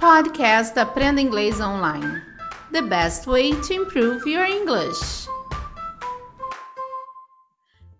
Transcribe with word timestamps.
Podcast 0.00 0.78
Aprenda 0.78 1.20
Inglês 1.20 1.60
Online. 1.60 2.22
The 2.72 2.80
best 2.80 3.26
way 3.26 3.52
to 3.52 3.74
improve 3.74 4.26
your 4.26 4.46
English. 4.46 5.28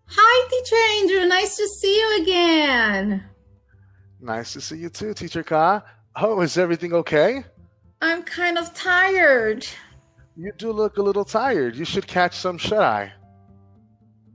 Hi, 0.07 0.49
Teacher 0.49 0.77
Andrew. 1.03 1.29
Nice 1.29 1.57
to 1.59 1.69
see 1.69 1.95
you 1.95 2.23
again. 2.23 3.23
Nice 4.19 4.55
to 4.55 4.63
see 4.63 4.79
you 4.79 4.89
too, 4.89 5.13
Teacher 5.13 5.43
Ka. 5.43 5.83
Oh, 6.17 6.41
is 6.41 6.57
everything 6.57 6.95
okay? 6.95 7.45
I'm 8.01 8.23
kind 8.23 8.57
of 8.57 8.73
tired. 8.73 9.67
You 10.37 10.53
do 10.57 10.73
look 10.73 10.97
a 10.97 11.03
little 11.03 11.27
tired. 11.27 11.77
You 11.77 11.85
should 11.85 12.07
catch 12.07 12.35
some 12.35 12.57
shut 12.57 12.81
eye. 12.81 13.13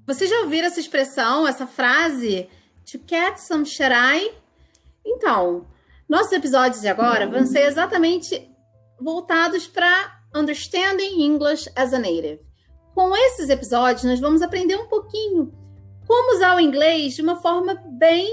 Vocês 0.05 0.29
já 0.29 0.41
ouviram 0.41 0.67
essa 0.67 0.79
expressão, 0.79 1.47
essa 1.47 1.65
frase? 1.65 2.47
To 2.91 2.99
catch 2.99 3.39
some 3.39 3.65
shut 3.65 3.91
eye? 3.91 4.35
Então, 5.03 5.65
nossos 6.07 6.31
episódios 6.31 6.81
de 6.81 6.87
agora 6.87 7.27
vão 7.27 7.45
ser 7.45 7.61
exatamente 7.61 8.49
voltados 8.99 9.67
para 9.67 10.21
Understanding 10.35 11.23
English 11.23 11.69
as 11.75 11.93
a 11.93 11.99
Native. 11.99 12.39
Com 12.93 13.15
esses 13.15 13.49
episódios, 13.49 14.03
nós 14.03 14.19
vamos 14.19 14.41
aprender 14.41 14.75
um 14.75 14.87
pouquinho 14.87 15.51
como 16.07 16.35
usar 16.35 16.55
o 16.55 16.59
inglês 16.59 17.15
de 17.15 17.21
uma 17.21 17.37
forma 17.37 17.73
bem 17.97 18.29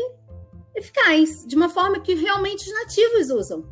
eficaz, 0.75 1.47
de 1.47 1.57
uma 1.57 1.69
forma 1.69 2.01
que 2.01 2.15
realmente 2.15 2.69
os 2.69 2.75
nativos 2.75 3.31
usam. 3.31 3.65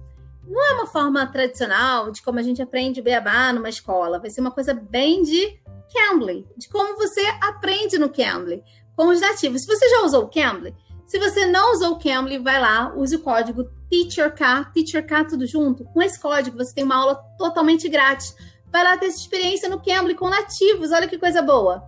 Não 0.47 0.71
é 0.71 0.73
uma 0.75 0.87
forma 0.87 1.27
tradicional 1.27 2.11
de 2.11 2.23
como 2.23 2.39
a 2.39 2.43
gente 2.43 2.63
aprende 2.63 3.03
beabá 3.03 3.53
numa 3.53 3.69
escola, 3.69 4.19
vai 4.19 4.31
ser 4.31 4.41
uma 4.41 4.51
coisa 4.51 4.75
bem 4.75 5.23
de 5.23 5.61
Cambly, 5.93 6.47
de 6.57 6.69
como 6.69 6.97
você 6.97 7.21
aprende 7.41 7.99
no 7.99 8.09
Cambly 8.09 8.63
com 8.97 9.09
os 9.09 9.21
nativos. 9.21 9.63
Se 9.63 9.69
você 9.69 9.89
já 9.89 10.03
usou 10.03 10.25
o 10.25 10.29
Cambly, 10.29 10.75
se 11.11 11.19
você 11.19 11.45
não 11.45 11.73
usou 11.73 11.95
o 11.95 11.99
Cambly, 11.99 12.39
vai 12.39 12.61
lá, 12.61 12.95
use 12.95 13.17
o 13.17 13.21
código 13.21 13.65
TEACHERK, 13.91 14.73
TEACHERK 14.73 15.29
tudo 15.29 15.45
junto. 15.45 15.83
Com 15.87 16.01
esse 16.01 16.21
código 16.21 16.57
você 16.57 16.73
tem 16.73 16.85
uma 16.85 16.95
aula 16.95 17.17
totalmente 17.37 17.89
grátis. 17.89 18.33
Vai 18.71 18.85
lá 18.85 18.97
ter 18.97 19.07
essa 19.07 19.19
experiência 19.19 19.69
no 19.69 19.83
Cambly 19.83 20.15
com 20.15 20.29
nativos, 20.29 20.93
olha 20.93 21.09
que 21.09 21.19
coisa 21.19 21.43
boa. 21.43 21.83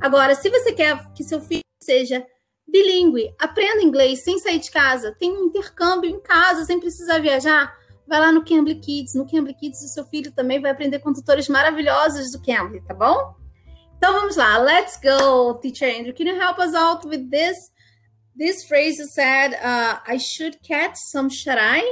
Agora, 0.00 0.34
se 0.34 0.50
você 0.50 0.72
quer 0.72 1.08
que 1.12 1.22
seu 1.22 1.40
filho 1.40 1.62
seja 1.80 2.26
bilíngue, 2.66 3.32
aprenda 3.38 3.80
inglês 3.80 4.24
sem 4.24 4.40
sair 4.40 4.58
de 4.58 4.72
casa, 4.72 5.14
tem 5.20 5.30
um 5.30 5.44
intercâmbio 5.44 6.10
em 6.10 6.20
casa 6.20 6.64
sem 6.64 6.80
precisar 6.80 7.20
viajar, 7.20 7.72
vai 8.08 8.18
lá 8.18 8.32
no 8.32 8.44
Cambly 8.44 8.80
Kids. 8.80 9.14
No 9.14 9.24
Cambly 9.24 9.54
Kids 9.54 9.84
o 9.84 9.88
seu 9.88 10.04
filho 10.04 10.32
também 10.32 10.60
vai 10.60 10.72
aprender 10.72 10.98
com 10.98 11.12
tutores 11.12 11.48
maravilhosos 11.48 12.32
do 12.32 12.42
Cambly, 12.42 12.80
tá 12.80 12.92
bom? 12.92 13.36
Então 13.96 14.12
vamos 14.14 14.34
lá. 14.34 14.58
Let's 14.58 14.98
go, 15.00 15.54
teacher 15.60 15.96
Andrew. 15.96 16.12
Can 16.12 16.24
you 16.24 16.34
help 16.34 16.58
us 16.58 16.74
out 16.74 17.06
with 17.06 17.30
this? 17.30 17.72
This 18.36 18.64
phrase 18.66 18.98
you 18.98 19.06
said, 19.06 19.54
uh, 19.62 19.98
I 20.06 20.16
should 20.16 20.62
catch 20.62 20.96
some 20.96 21.28
shut-eye. 21.28 21.88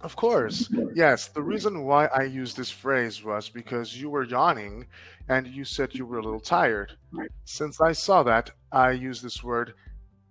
Of 0.00 0.16
course. 0.16 0.72
Yes. 0.94 1.28
The 1.28 1.42
reason 1.42 1.84
why 1.84 2.06
I 2.06 2.22
used 2.22 2.56
this 2.56 2.70
phrase 2.70 3.22
was 3.22 3.50
because 3.50 3.94
you 3.94 4.08
were 4.08 4.24
yawning 4.24 4.86
and 5.28 5.46
you 5.46 5.64
said 5.64 5.94
you 5.94 6.06
were 6.06 6.18
a 6.18 6.22
little 6.22 6.40
tired. 6.40 6.96
Since 7.44 7.82
I 7.82 7.92
saw 7.92 8.22
that, 8.22 8.50
I 8.72 8.92
used 8.92 9.22
this 9.22 9.42
word 9.44 9.74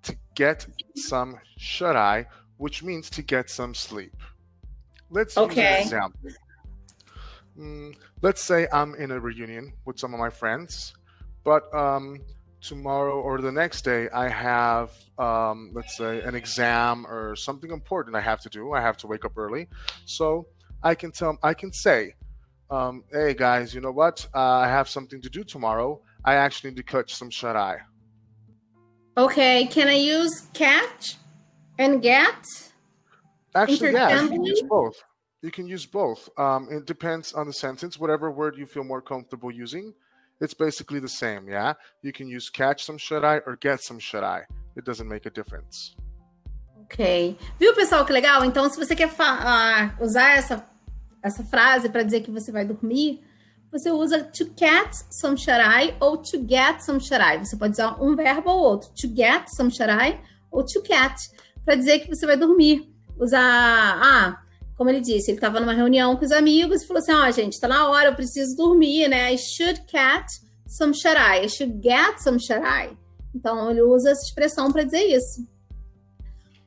to 0.04 0.16
get 0.34 0.66
some 0.96 1.38
shut 1.58 1.96
eye, 1.96 2.26
which 2.58 2.82
means 2.82 3.12
to 3.12 3.22
get 3.22 3.50
some 3.50 3.76
sleep. 3.76 4.16
Let's 5.12 5.38
Okay. 5.38 5.82
use 5.84 5.92
an 5.94 5.98
example. 6.00 6.20
Mm, 7.58 7.96
let's 8.24 8.44
say 8.44 8.68
I'm 8.74 8.96
in 8.96 9.12
a 9.12 9.20
reunion 9.20 9.74
with 9.86 10.00
some 10.00 10.14
of 10.16 10.20
my 10.20 10.30
friends, 10.32 10.94
but 11.44 11.72
um, 11.76 12.20
tomorrow 12.62 13.20
or 13.20 13.42
the 13.42 13.52
next 13.52 13.84
day 13.84 14.10
I 14.10 14.28
have, 14.30 14.92
um, 15.18 15.72
let's 15.74 15.96
say, 15.98 16.22
an 16.22 16.36
exam 16.36 17.06
or 17.08 17.36
something 17.36 17.72
important 17.72 18.16
I 18.16 18.22
have 18.22 18.42
to 18.42 18.50
do. 18.50 18.74
I 18.74 18.82
have 18.82 18.98
to 18.98 19.08
wake 19.08 19.26
up 19.26 19.38
early, 19.38 19.68
so 20.06 20.48
I 20.84 20.96
can 20.96 21.12
tell, 21.12 21.38
I 21.44 21.54
can 21.54 21.72
say, 21.72 22.16
um, 22.70 23.04
"Hey 23.12 23.34
guys, 23.34 23.74
you 23.74 23.82
know 23.82 23.92
what? 23.92 24.28
Uh, 24.34 24.40
I 24.40 24.68
have 24.68 24.90
something 24.90 25.22
to 25.22 25.30
do 25.30 25.44
tomorrow. 25.44 26.02
I 26.26 26.36
actually 26.36 26.72
need 26.72 26.78
to 26.78 26.84
catch 26.84 27.16
some 27.16 27.30
shut 27.30 27.56
eye." 27.56 27.80
Okay, 29.18 29.66
can 29.68 29.88
I 29.88 29.96
use 29.96 30.48
catch 30.54 31.18
and 31.78 32.02
get? 32.02 32.46
Actually, 33.56 33.94
yeah, 33.94 34.22
you 34.22 34.30
can 34.30 34.44
use 34.44 34.62
both. 34.62 35.04
You 35.42 35.52
can 35.52 35.68
use 35.68 35.86
both. 35.86 36.30
Um, 36.38 36.68
it 36.70 36.86
depends 36.86 37.34
on 37.34 37.48
the 37.48 37.54
sentence. 37.54 37.98
Whatever 37.98 38.32
word 38.32 38.58
you 38.58 38.66
feel 38.66 38.84
more 38.84 39.02
comfortable 39.02 39.52
using, 39.52 39.94
it's 40.40 40.54
basically 40.54 41.00
the 41.00 41.10
same. 41.10 41.48
Yeah, 41.48 41.74
you 42.02 42.12
can 42.12 42.28
use 42.28 42.50
catch 42.50 42.84
some 42.84 42.98
shut 42.98 43.24
eye 43.24 43.42
or 43.46 43.58
get 43.60 43.82
some 43.82 44.00
shut 44.00 44.24
eye. 44.24 44.46
It 44.76 44.86
doesn't 44.86 45.08
make 45.08 45.26
a 45.26 45.30
difference. 45.30 45.96
Ok. 46.84 47.38
Viu, 47.60 47.74
pessoal, 47.76 48.06
que 48.06 48.12
legal? 48.12 48.44
Então, 48.46 48.68
se 48.70 48.78
você 48.78 48.96
quer 48.96 49.14
ah, 49.20 49.96
usar 50.00 50.38
essa, 50.38 50.66
essa 51.24 51.44
frase 51.44 51.90
para 51.90 52.04
dizer 52.04 52.22
que 52.22 52.32
você 52.32 52.52
vai 52.52 52.66
dormir, 52.66 53.22
você 53.72 53.92
usa 53.92 54.24
to 54.24 54.48
catch 54.56 54.96
some 55.12 55.38
shut-eye 55.38 55.96
ou 56.00 56.18
to 56.18 56.44
get 56.48 56.82
some 56.82 57.00
shut-eye. 57.00 57.38
Você 57.38 57.56
pode 57.56 57.74
usar 57.74 58.02
um 58.02 58.16
verbo 58.16 58.50
ou 58.50 58.60
outro. 58.60 58.90
To 58.96 59.08
get 59.16 59.48
some 59.50 59.70
shut-eye 59.70 60.20
ou 60.52 60.66
to 60.66 60.82
catch 60.82 61.30
para 61.64 61.76
dizer 61.76 62.00
que 62.00 62.08
você 62.08 62.26
vai 62.26 62.36
dormir. 62.36 62.92
Usar, 63.20 63.40
ah, 63.40 64.42
como 64.80 64.90
ele 64.90 65.02
disse, 65.02 65.30
ele 65.30 65.38
estava 65.38 65.60
numa 65.60 65.74
reunião 65.74 66.16
com 66.16 66.24
os 66.24 66.32
amigos 66.32 66.82
e 66.82 66.88
falou 66.88 67.04
assim, 67.04 67.12
ó, 67.12 67.30
gente, 67.32 67.60
tá 67.60 67.68
na 67.68 67.90
hora, 67.90 68.08
eu 68.08 68.16
preciso 68.16 68.56
dormir, 68.56 69.10
né? 69.10 69.34
I 69.34 69.38
should 69.38 69.82
catch 69.82 70.40
some 70.66 70.94
shut-eye. 70.94 71.44
I 71.44 71.50
should 71.50 71.82
get 71.84 72.18
some 72.20 72.40
shut-eye. 72.40 72.98
Então, 73.36 73.70
ele 73.70 73.82
usa 73.82 74.12
essa 74.12 74.24
expressão 74.24 74.72
para 74.72 74.86
dizer 74.86 75.04
isso. 75.04 75.46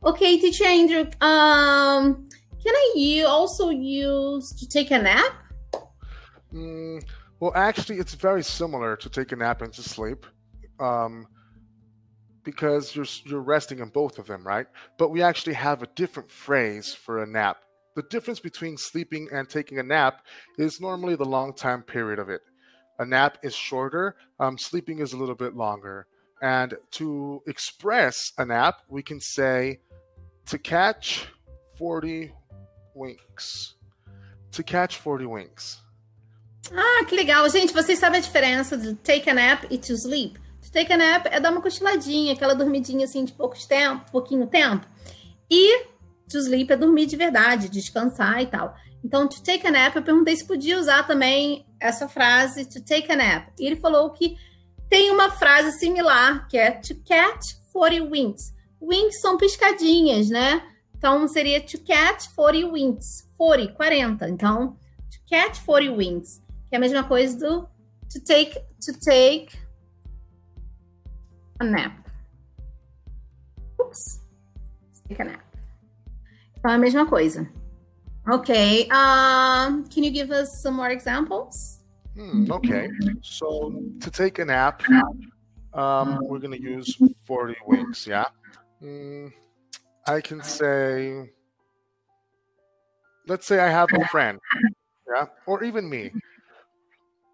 Okay, 0.02 0.38
teacher 0.38 0.66
Andrew, 0.66 1.04
um, 1.22 2.28
can 2.62 2.74
I 2.98 3.22
also 3.22 3.70
use 3.70 4.54
to 4.60 4.68
take 4.68 4.92
a 4.92 4.98
nap? 4.98 5.32
Mm, 6.52 7.02
well, 7.40 7.52
actually, 7.54 7.98
it's 7.98 8.12
very 8.12 8.44
similar 8.44 8.94
to 8.94 9.08
take 9.08 9.32
a 9.32 9.36
nap 9.38 9.62
and 9.62 9.72
to 9.72 9.82
sleep, 9.82 10.26
um, 10.78 11.26
because 12.44 12.94
you're 12.94 13.06
you're 13.24 13.40
resting 13.40 13.78
in 13.78 13.88
both 13.88 14.18
of 14.18 14.26
them, 14.26 14.46
right? 14.46 14.66
But 14.98 15.08
we 15.08 15.22
actually 15.22 15.54
have 15.54 15.82
a 15.82 15.86
different 15.94 16.30
phrase 16.30 16.92
for 16.92 17.22
a 17.22 17.26
nap. 17.26 17.56
The 17.94 18.02
difference 18.02 18.40
between 18.40 18.76
sleeping 18.78 19.28
and 19.32 19.48
taking 19.48 19.78
a 19.78 19.82
nap 19.82 20.24
is 20.58 20.80
normally 20.80 21.14
the 21.14 21.24
long 21.24 21.52
time 21.52 21.82
period 21.82 22.18
of 22.18 22.30
it. 22.30 22.40
A 22.98 23.04
nap 23.04 23.38
is 23.42 23.54
shorter. 23.54 24.16
Um, 24.40 24.56
sleeping 24.56 25.00
is 25.00 25.12
a 25.12 25.16
little 25.16 25.34
bit 25.34 25.54
longer. 25.54 26.06
And 26.40 26.74
to 26.92 27.42
express 27.46 28.32
a 28.38 28.44
nap, 28.44 28.80
we 28.88 29.02
can 29.02 29.20
say 29.20 29.80
to 30.46 30.58
catch 30.58 31.26
40 31.78 32.32
winks. 32.94 33.74
To 34.52 34.62
catch 34.62 34.98
40 34.98 35.26
winks. 35.26 35.80
Ah, 36.72 37.04
que 37.06 37.16
legal. 37.16 37.48
Gente, 37.48 37.72
vocês 37.72 37.98
sabem 37.98 38.20
a 38.20 38.22
diferença 38.22 38.76
de 38.76 38.94
take 38.94 39.28
a 39.28 39.34
nap 39.34 39.64
e 39.70 39.78
to 39.78 39.94
sleep? 39.94 40.38
To 40.62 40.72
take 40.72 40.92
a 40.92 40.96
nap 40.96 41.26
é 41.26 41.40
dar 41.40 41.50
uma 41.50 41.60
cochiladinha, 41.60 42.32
aquela 42.32 42.54
dormidinha 42.54 43.04
assim 43.04 43.24
de 43.24 43.32
poucos 43.32 43.66
tempo, 43.66 44.10
pouquinho 44.10 44.46
tempo. 44.46 44.86
E 45.50 45.91
to 46.32 46.38
sleep 46.38 46.72
é 46.72 46.76
dormir 46.76 47.06
de 47.06 47.16
verdade, 47.16 47.68
descansar 47.68 48.40
e 48.42 48.46
tal. 48.46 48.74
Então, 49.04 49.28
to 49.28 49.42
take 49.42 49.66
a 49.66 49.70
nap, 49.70 49.94
eu 49.96 50.02
perguntei 50.02 50.36
se 50.36 50.46
podia 50.46 50.78
usar 50.78 51.06
também 51.06 51.66
essa 51.80 52.08
frase, 52.08 52.64
to 52.64 52.82
take 52.82 53.10
a 53.10 53.16
nap. 53.16 53.48
E 53.58 53.66
ele 53.66 53.76
falou 53.76 54.10
que 54.10 54.36
tem 54.88 55.10
uma 55.10 55.30
frase 55.30 55.78
similar, 55.78 56.46
que 56.48 56.56
é 56.56 56.70
to 56.70 56.94
catch 57.04 57.54
40 57.72 58.04
winks. 58.10 58.54
Winks 58.80 59.20
são 59.20 59.36
piscadinhas, 59.36 60.28
né? 60.28 60.62
Então, 60.96 61.26
seria 61.26 61.60
to 61.60 61.78
catch 61.80 62.28
40 62.34 62.70
winks. 62.70 63.28
40, 63.36 63.74
40. 63.74 64.28
Então, 64.28 64.76
to 65.10 65.18
catch 65.28 65.60
40 65.64 65.96
winks. 65.96 66.40
Que 66.68 66.76
é 66.76 66.76
a 66.76 66.80
mesma 66.80 67.02
coisa 67.02 67.36
do 67.36 67.62
to 68.08 68.20
take, 68.24 68.54
to 68.54 68.92
take 69.04 69.56
a 71.58 71.64
nap. 71.64 72.06
Oops. 73.80 74.20
Take 75.08 75.22
a 75.22 75.24
nap. 75.24 75.51
Então, 76.62 76.70
é 76.70 76.74
a 76.76 76.78
mesma 76.78 77.04
coisa. 77.04 77.50
Ok. 78.28 78.54
Um, 78.84 79.82
can 79.88 80.04
you 80.04 80.12
give 80.12 80.30
us 80.32 80.62
some 80.62 80.76
more 80.76 80.92
examples? 80.92 81.82
Hmm, 82.14 82.46
okay. 82.52 82.88
So 83.20 83.72
to 84.00 84.10
take 84.12 84.40
a 84.40 84.44
nap, 84.44 84.80
um, 85.74 86.20
we're 86.28 86.38
going 86.38 86.52
to 86.52 86.62
use 86.62 86.96
40 87.24 87.56
winks, 87.66 88.06
yeah? 88.06 88.26
Mm, 88.80 89.32
I 90.06 90.20
can 90.20 90.40
say, 90.40 91.32
let's 93.26 93.44
say 93.44 93.58
I 93.58 93.68
have 93.68 93.88
a 93.92 94.04
friend, 94.06 94.38
yeah? 95.12 95.26
Or 95.46 95.64
even 95.64 95.90
me. 95.90 96.12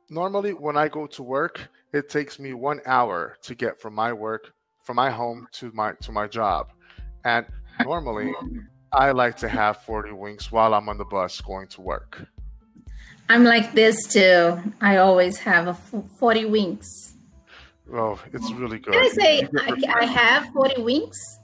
Normally, 0.09 0.55
when 0.55 0.79
I 0.79 0.89
go 0.89 1.07
to 1.07 1.23
work, 1.23 1.69
it 1.93 2.09
takes 2.09 2.39
me 2.39 2.55
one 2.55 2.81
hour 2.87 3.37
to 3.43 3.55
get 3.55 3.79
from 3.79 3.95
my 3.95 4.11
work, 4.11 4.55
from 4.85 4.97
my 4.97 5.11
home 5.11 5.49
to 5.53 5.71
my 5.75 5.93
to 6.01 6.13
my 6.13 6.27
job. 6.27 6.69
And 7.27 7.45
normally, 7.85 8.33
I 8.93 9.11
like 9.13 9.37
to 9.39 9.49
have 9.49 9.83
40 9.83 10.13
winks 10.13 10.51
while 10.51 10.75
I'm 10.75 10.89
on 10.89 10.99
the 10.99 11.05
bus 11.05 11.41
going 11.41 11.69
to 11.69 11.81
work. 11.81 12.27
I'm 13.29 13.45
like 13.45 13.73
this 13.75 14.07
too. 14.07 14.59
I 14.81 14.97
always 14.97 15.37
have 15.39 15.67
a 15.67 15.71
f- 15.71 16.05
40 16.19 16.47
winks. 16.47 17.15
Oh, 17.93 18.19
it's 18.33 18.51
really 18.53 18.79
good. 18.79 18.95
Can 18.95 19.03
I 19.03 19.09
say 19.09 19.49
I, 19.59 20.01
I 20.01 20.05
have 20.07 20.47
40 20.53 20.83
winks? 20.83 21.39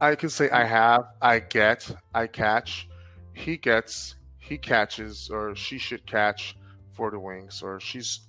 I 0.00 0.14
can 0.14 0.28
say 0.30 0.48
I 0.50 0.64
have, 0.64 1.04
I 1.20 1.40
get, 1.40 1.90
I 2.14 2.26
catch. 2.26 2.88
he 3.34 3.56
gets, 3.56 4.16
he 4.38 4.56
catches, 4.58 5.30
or 5.30 5.54
she 5.54 5.78
should 5.78 6.04
catch 6.06 6.56
40 6.94 7.18
wings, 7.18 7.62
or 7.62 7.78
she's, 7.80 8.20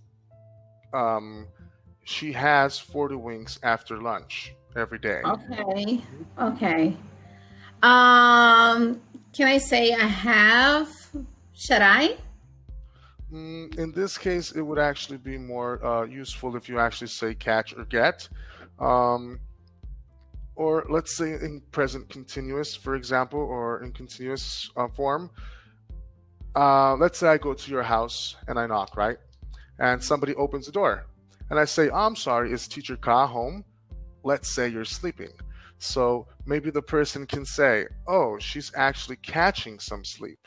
um, 0.93 1.47
she 2.03 2.31
has 2.33 2.77
40 2.77 3.15
wings 3.15 3.59
after 3.63 4.01
lunch 4.01 4.53
every 4.75 4.99
day. 4.99 5.21
Okay. 5.25 6.01
Okay. 6.39 6.97
Um, 7.83 9.01
can 9.33 9.47
I 9.47 9.57
say 9.57 9.93
I 9.93 10.05
have? 10.05 10.89
Should 11.53 11.81
I? 11.81 12.17
Mm, 13.31 13.77
in 13.77 13.91
this 13.91 14.17
case, 14.17 14.51
it 14.51 14.61
would 14.61 14.79
actually 14.79 15.17
be 15.17 15.37
more 15.37 15.83
uh, 15.85 16.03
useful 16.03 16.55
if 16.55 16.67
you 16.67 16.79
actually 16.79 17.07
say 17.07 17.33
catch 17.33 17.73
or 17.75 17.85
get. 17.85 18.27
Um, 18.79 19.39
or 20.55 20.85
let's 20.89 21.15
say 21.15 21.31
in 21.33 21.61
present 21.71 22.09
continuous, 22.09 22.75
for 22.75 22.95
example, 22.95 23.39
or 23.39 23.83
in 23.83 23.93
continuous 23.93 24.69
uh, 24.75 24.87
form. 24.89 25.29
Uh, 26.55 26.95
let's 26.95 27.17
say 27.19 27.29
I 27.29 27.37
go 27.37 27.53
to 27.53 27.71
your 27.71 27.83
house 27.83 28.35
and 28.47 28.59
I 28.59 28.67
knock, 28.67 28.97
right? 28.97 29.17
And 29.79 30.03
somebody 30.03 30.35
opens 30.35 30.65
the 30.65 30.71
door. 30.71 31.05
And 31.49 31.59
I 31.59 31.65
say, 31.65 31.89
I'm 31.89 32.15
sorry, 32.15 32.51
is 32.51 32.67
teacher 32.67 32.97
Ka 32.97 33.27
home? 33.27 33.63
Let's 34.23 34.51
say 34.53 34.67
you're 34.67 34.85
sleeping. 34.85 35.31
So 35.79 36.27
maybe 36.45 36.69
the 36.71 36.81
person 36.81 37.25
can 37.25 37.45
say, 37.45 37.85
oh, 38.07 38.37
she's 38.39 38.71
actually 38.75 39.17
catching 39.17 39.79
some 39.79 40.03
sleep. 40.03 40.39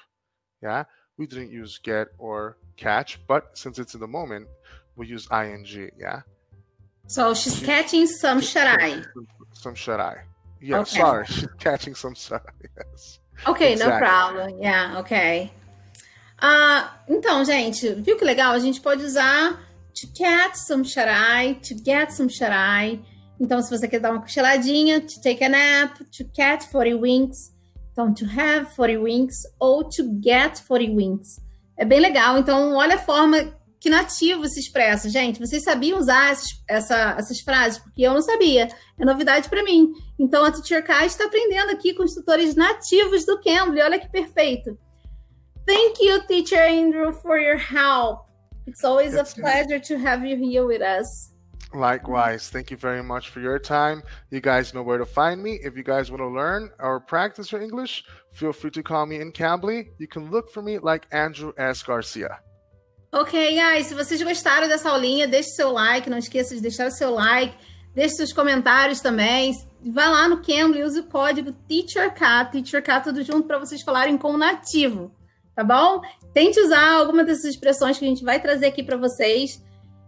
Yeah, 0.62 0.84
we 1.18 1.26
didn't 1.26 1.50
use 1.50 1.78
get 1.82 2.08
or 2.18 2.56
catch, 2.76 3.18
but 3.26 3.56
since 3.56 3.78
it's 3.78 3.94
in 3.94 4.00
the 4.00 4.06
moment, 4.08 4.48
we 4.96 5.06
use 5.06 5.28
ing. 5.32 5.66
Yeah. 5.98 6.22
So 7.06 7.34
she's 7.34 7.60
catching 7.60 8.06
some 8.06 8.40
shut-eye. 8.40 9.02
Some 9.52 9.74
shut-eye. 9.74 10.22
Yeah, 10.60 10.78
Okay. 10.80 10.98
sorry, 10.98 11.26
she's 11.28 11.48
catching 11.58 11.94
some 11.94 12.14
shut-eye. 12.14 12.68
Yes. 12.78 13.18
Ok, 13.46 13.60
no 13.60 13.72
Exactly. 13.72 13.98
problem. 14.08 14.58
Yeah, 14.62 14.98
ok. 14.98 15.52
Ah, 16.40 17.00
então, 17.08 17.44
gente, 17.44 17.92
viu 17.94 18.16
que 18.16 18.24
legal? 18.24 18.52
A 18.54 18.58
gente 18.58 18.80
pode 18.80 19.02
usar 19.02 19.60
to 19.94 20.06
catch 20.16 20.56
some 20.56 20.82
shut-eye, 20.82 21.58
to 21.62 21.74
get 21.74 22.10
some 22.12 22.28
shut-eye. 22.28 23.00
Então, 23.40 23.60
se 23.60 23.70
você 23.70 23.88
quer 23.88 23.98
dar 24.00 24.12
uma 24.12 24.20
cochiladinha, 24.22 25.00
to 25.00 25.20
take 25.22 25.42
a 25.42 25.48
nap, 25.48 25.96
to 26.16 26.24
catch 26.34 26.70
40 26.70 26.96
winks. 27.00 27.52
Então, 27.92 28.12
to 28.14 28.24
have 28.26 28.74
40 28.74 29.00
winks 29.02 29.36
ou 29.60 29.84
to 29.88 30.04
get 30.22 30.60
40 30.66 30.94
winks. 30.96 31.40
É 31.76 31.84
bem 31.84 32.00
legal. 32.00 32.38
Então, 32.38 32.74
olha 32.74 32.94
a 32.94 32.98
forma 32.98 33.54
que 33.80 33.90
nativo 33.90 34.48
se 34.48 34.60
expressa. 34.60 35.08
Gente, 35.10 35.38
vocês 35.40 35.62
sabiam 35.62 35.98
usar 35.98 36.30
essas, 36.32 36.48
essa- 36.68 37.16
essas 37.18 37.40
frases? 37.40 37.78
Porque 37.78 38.02
eu 38.02 38.14
não 38.14 38.22
sabia. 38.22 38.68
É 38.98 39.04
novidade 39.04 39.48
para 39.48 39.62
mim. 39.62 39.92
Então, 40.18 40.44
a 40.44 40.50
Teacher 40.50 40.84
Kai 40.84 41.06
está 41.06 41.24
aprendendo 41.26 41.70
aqui 41.70 41.92
com 41.92 42.02
os 42.04 42.14
tutores 42.14 42.54
nativos 42.54 43.26
do 43.26 43.40
Cambly. 43.42 43.80
Olha 43.82 43.98
que 43.98 44.08
perfeito. 44.08 44.78
Thank 45.66 46.02
you, 46.04 46.22
Teacher 46.26 46.62
Andrew, 46.68 47.12
for 47.12 47.38
your 47.38 47.56
help. 47.58 48.20
It's 48.66 48.84
always 48.84 49.14
a 49.14 49.24
pleasure 49.24 49.80
to 49.80 49.94
have 50.06 50.24
you 50.26 50.36
here 50.36 50.64
with 50.64 50.80
us. 50.82 51.33
Likewise, 51.74 52.50
thank 52.50 52.70
you 52.70 52.76
very 52.76 53.02
much 53.02 53.30
for 53.30 53.40
your 53.40 53.58
time. 53.58 54.02
You 54.30 54.40
guys 54.40 54.72
know 54.72 54.82
where 54.82 54.98
to 54.98 55.04
find 55.04 55.42
me. 55.42 55.58
If 55.62 55.76
you 55.76 55.82
guys 55.82 56.08
want 56.08 56.22
to 56.22 56.28
learn 56.28 56.70
or 56.78 57.00
practice 57.00 57.50
your 57.50 57.62
English, 57.62 58.04
feel 58.32 58.52
free 58.52 58.70
to 58.70 58.82
call 58.82 59.06
me 59.06 59.20
in 59.20 59.32
Cambly. 59.32 59.88
You 59.98 60.06
can 60.06 60.30
look 60.30 60.50
for 60.50 60.62
me 60.62 60.78
like 60.78 61.06
Andrew 61.12 61.52
S. 61.58 61.82
Garcia. 61.82 62.38
Ok, 63.12 63.32
guys, 63.32 63.86
se 63.86 63.94
vocês 63.94 64.22
gostaram 64.22 64.68
dessa 64.68 64.90
aulinha, 64.90 65.26
deixe 65.26 65.50
seu 65.50 65.72
like, 65.72 66.08
não 66.08 66.18
esqueça 66.18 66.54
de 66.54 66.60
deixar 66.60 66.88
o 66.88 66.90
seu 66.90 67.10
like, 67.12 67.56
deixe 67.94 68.16
seus 68.16 68.32
comentários 68.32 69.00
também. 69.00 69.52
Vai 69.92 70.08
lá 70.08 70.28
no 70.28 70.42
Cambly, 70.42 70.82
use 70.82 70.98
o 70.98 71.04
código 71.04 71.52
TEACHERK, 71.52 72.52
TEACHERK 72.52 73.04
tudo 73.04 73.22
junto 73.22 73.46
para 73.46 73.58
vocês 73.58 73.82
falarem 73.82 74.16
com 74.16 74.32
o 74.32 74.38
nativo, 74.38 75.12
tá 75.54 75.62
bom? 75.62 76.00
Tente 76.32 76.58
usar 76.60 76.92
alguma 76.92 77.22
dessas 77.24 77.44
expressões 77.44 77.98
que 77.98 78.04
a 78.04 78.08
gente 78.08 78.24
vai 78.24 78.40
trazer 78.40 78.66
aqui 78.66 78.82
para 78.82 78.96
vocês. 78.96 79.63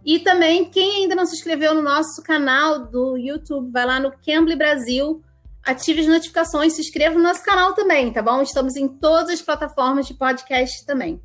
E 0.07 0.19
também, 0.19 0.63
quem 0.63 1.01
ainda 1.01 1.15
não 1.15 1.25
se 1.25 1.35
inscreveu 1.35 1.75
no 1.75 1.81
nosso 1.81 2.23
canal 2.23 2.87
do 2.87 3.17
YouTube, 3.17 3.69
vai 3.73 3.85
lá 3.85 3.99
no 3.99 4.13
Cambly 4.25 4.55
Brasil, 4.55 5.21
ative 5.65 5.99
as 5.99 6.07
notificações, 6.07 6.71
se 6.71 6.81
inscreva 6.81 7.15
no 7.15 7.23
nosso 7.23 7.43
canal 7.43 7.73
também, 7.73 8.13
tá 8.13 8.21
bom? 8.21 8.41
Estamos 8.41 8.77
em 8.77 8.87
todas 8.87 9.31
as 9.31 9.41
plataformas 9.41 10.07
de 10.07 10.13
podcast 10.13 10.85
também. 10.85 11.21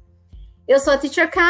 Eu 0.67 0.81
sou 0.81 0.93
a 0.93 0.99
Teacher 0.99 1.31
K 1.31 1.41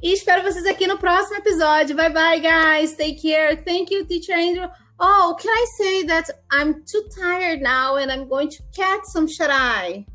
e 0.00 0.12
espero 0.12 0.44
vocês 0.44 0.64
aqui 0.66 0.86
no 0.86 0.98
próximo 0.98 1.36
episódio. 1.36 1.96
Bye 1.96 2.12
bye, 2.12 2.38
guys. 2.38 2.92
Take 2.92 3.20
care. 3.20 3.56
Thank 3.64 3.92
you, 3.92 4.06
Teacher 4.06 4.38
Andrew. 4.38 4.70
Oh, 5.00 5.34
can 5.34 5.50
I 5.50 5.66
say 5.76 6.04
that 6.04 6.30
I'm 6.52 6.84
too 6.84 7.08
tired 7.18 7.60
now 7.60 7.96
and 7.96 8.12
I'm 8.12 8.28
going 8.28 8.50
to 8.50 8.62
catch 8.72 9.04
some 9.06 9.26
shut 9.26 9.50
eye? 9.50 10.06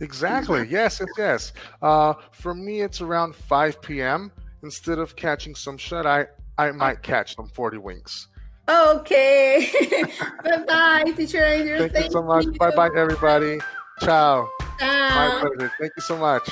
Exactly. 0.00 0.66
Yes, 0.68 1.00
yes. 1.16 1.52
Uh, 1.80 2.14
for 2.32 2.52
me, 2.52 2.80
it's 2.80 3.00
around 3.00 3.36
5 3.36 3.80
p.m. 3.80 4.32
Instead 4.62 4.98
of 4.98 5.14
catching 5.16 5.54
some 5.54 5.78
shut 5.78 6.06
eye, 6.06 6.26
I 6.56 6.72
might 6.72 7.02
catch 7.02 7.36
some 7.36 7.48
40 7.48 7.78
winks. 7.78 8.28
Okay. 8.68 9.70
bye 10.44 10.64
bye, 10.66 11.12
Teacher 11.16 11.42
Andrew. 11.42 11.88
Thank, 11.88 12.06
you 12.06 12.10
so 12.10 12.22
much. 12.22 12.46
Bye 12.58 12.74
bye, 12.74 12.90
everybody. 12.94 13.58
Ciao. 14.00 14.48
My 14.80 15.38
pleasure. 15.40 15.72
Thank 15.80 15.92
you 15.96 16.02
so 16.02 16.16
much. 16.16 16.48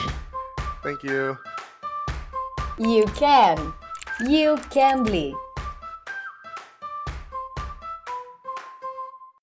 Thank 0.82 1.02
you. 1.02 1.36
You 2.78 3.04
can. 3.14 3.72
You 4.26 4.56
can 4.70 5.04
be. 5.04 5.34